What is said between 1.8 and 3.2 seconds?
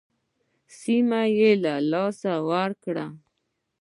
لاسه ورکړې.